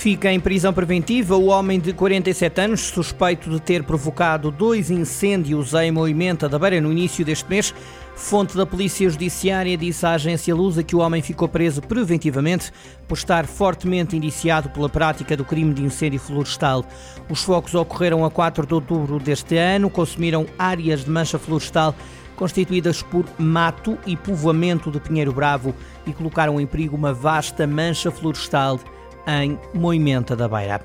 [0.00, 5.74] Fica em prisão preventiva o homem de 47 anos, suspeito de ter provocado dois incêndios
[5.74, 7.74] em Moimenta da Beira no início deste mês.
[8.16, 12.72] Fonte da Polícia Judiciária disse à agência Lusa que o homem ficou preso preventivamente
[13.06, 16.82] por estar fortemente indiciado pela prática do crime de incêndio florestal.
[17.28, 21.94] Os focos ocorreram a 4 de outubro deste ano, consumiram áreas de mancha florestal
[22.36, 25.74] constituídas por mato e povoamento de Pinheiro Bravo
[26.06, 28.80] e colocaram em perigo uma vasta mancha florestal
[29.26, 30.80] em Moimenta da Beira.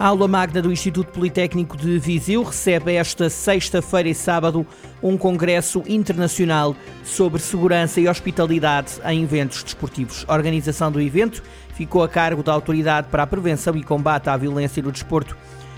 [0.00, 4.66] A aula magna do Instituto Politécnico de Viseu recebe esta sexta-feira e sábado
[5.02, 10.24] um congresso internacional sobre segurança e hospitalidade em eventos desportivos.
[10.26, 11.42] A organização do evento
[11.74, 15.36] ficou a cargo da Autoridade para a Prevenção e Combate à Violência no Desporto.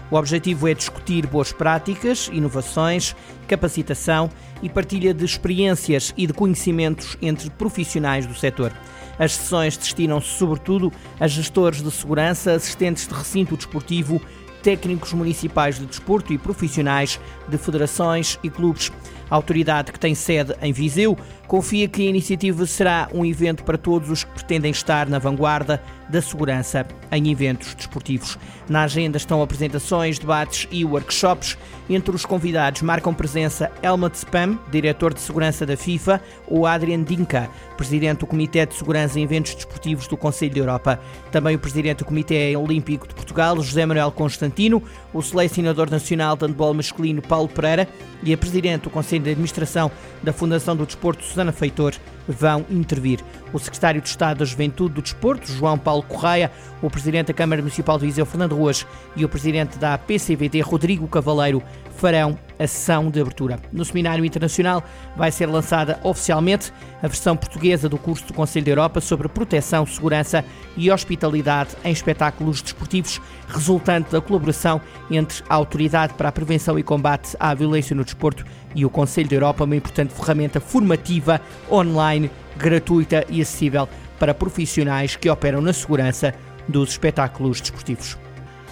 [0.09, 3.17] O objetivo é discutir boas práticas, inovações,
[3.49, 4.31] capacitação
[4.63, 8.73] e partilha de experiências e de conhecimentos entre profissionais do setor.
[9.19, 14.21] As sessões destinam-se sobretudo a gestores de segurança, assistentes de recinto desportivo,
[14.63, 18.93] técnicos municipais de desporto e profissionais de federações e clubes.
[19.29, 23.79] A autoridade que tem sede em Viseu confia que a iniciativa será um evento para
[23.79, 25.83] todos os que pretendem estar na vanguarda
[26.13, 28.39] da segurança em eventos desportivos.
[28.69, 31.57] Na agenda estão apresentações, debates e workshops.
[31.89, 37.51] Entre os convidados marcam presença Helmut Spam, diretor de segurança da FIFA, ou Adrian Dinka,
[37.77, 41.01] presidente do Comitê de Segurança em Eventos Desportivos do Conselho da Europa.
[41.31, 44.83] Também o presidente do Comitê Olímpico de Portugal, José Manuel Constantino,
[45.13, 47.89] o selecionador nacional de handball masculino, Paulo Pereira,
[48.23, 49.91] e a presidente do Conselho de Administração
[50.23, 51.95] da Fundação do Desporto, Susana Feitor,
[52.29, 53.21] vão intervir.
[53.53, 57.61] O secretário de Estado da Juventude do Desporto, João Paulo Correia, o presidente da Câmara
[57.61, 61.63] Municipal de Viseu, Fernando Ruas, e o presidente da PCVD, Rodrigo Cavaleiro,
[61.97, 63.59] farão a sessão de abertura.
[63.73, 64.83] No Seminário Internacional
[65.17, 66.73] vai ser lançada oficialmente
[67.03, 70.45] a versão portuguesa do curso do Conselho da Europa sobre proteção, segurança
[70.77, 76.83] e hospitalidade em espetáculos desportivos, resultante da colaboração entre a Autoridade para a Prevenção e
[76.83, 78.45] Combate à Violência no Desporto
[78.75, 81.41] e o Conselho da Europa, uma importante ferramenta formativa
[81.71, 83.89] online, gratuita e acessível
[84.19, 86.35] para profissionais que operam na segurança
[86.69, 88.22] dos espetáculos desportivos.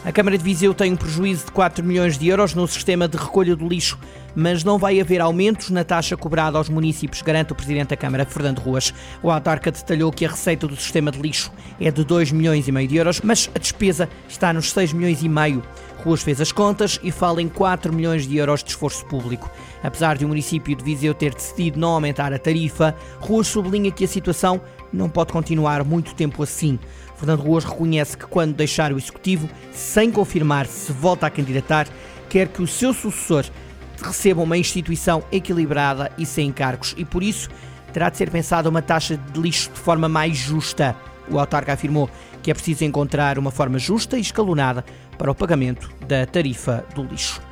[0.03, 3.19] A Câmara de Viseu tem um prejuízo de 4 milhões de euros no sistema de
[3.19, 3.99] recolha do lixo,
[4.35, 8.25] mas não vai haver aumentos na taxa cobrada aos municípios, garante o Presidente da Câmara,
[8.25, 8.95] Fernando Ruas.
[9.23, 12.73] O autarca detalhou que a receita do sistema de lixo é de 2 milhões e
[12.73, 15.63] meio de euros, mas a despesa está nos 6 milhões e meio.
[16.03, 19.51] Ruas fez as contas e fala em 4 milhões de euros de esforço público.
[19.83, 24.05] Apesar de o município de Viseu ter decidido não aumentar a tarifa, Ruas sublinha que
[24.05, 24.63] a situação
[24.93, 26.79] não pode continuar muito tempo assim.
[27.17, 31.87] Fernando Ruas reconhece que quando deixar o Executivo, sem confirmar se volta a candidatar,
[32.29, 33.45] quer que o seu sucessor
[34.03, 37.51] receba uma instituição equilibrada e sem encargos e por isso
[37.93, 40.97] terá de ser pensada uma taxa de lixo de forma mais justa.
[41.29, 42.09] O autarca afirmou
[42.43, 44.85] que é preciso encontrar uma forma justa e escalonada
[45.19, 47.50] para o pagamento da tarifa do lixo.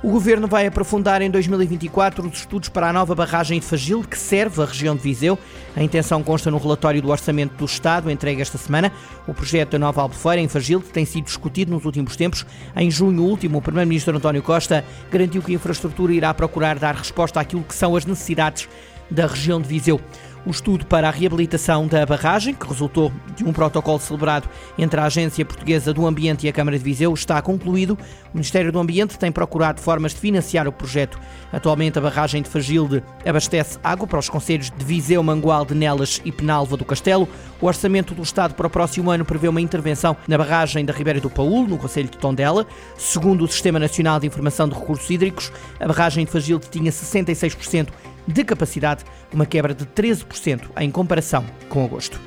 [0.00, 4.16] O governo vai aprofundar em 2024 os estudos para a nova barragem de Fagil, que
[4.16, 5.36] serve a região de Viseu.
[5.76, 8.92] A intenção consta no relatório do Orçamento do Estado, entregue esta semana.
[9.26, 12.46] O projeto da nova Albufeira em Fagil, tem sido discutido nos últimos tempos.
[12.76, 17.40] Em junho último, o Primeiro-Ministro António Costa garantiu que a infraestrutura irá procurar dar resposta
[17.40, 18.68] àquilo que são as necessidades
[19.10, 20.00] da região de Viseu.
[20.48, 24.48] O estudo para a reabilitação da barragem, que resultou de um protocolo celebrado
[24.78, 27.98] entre a Agência Portuguesa do Ambiente e a Câmara de Viseu, está concluído.
[28.32, 31.20] O Ministério do Ambiente tem procurado formas de financiar o projeto.
[31.52, 36.18] Atualmente, a barragem de Fagilde abastece água para os conselhos de Viseu, Mangual, de Nelas
[36.24, 37.28] e Penalva do Castelo.
[37.60, 41.20] O orçamento do Estado para o próximo ano prevê uma intervenção na barragem da Ribeira
[41.20, 42.66] do Paúl, no Conselho de Tondela.
[42.96, 47.88] Segundo o Sistema Nacional de Informação de Recursos Hídricos, a barragem de Fagilde tinha 66%
[48.28, 52.20] de capacidade, uma quebra de 13% em comparação com agosto.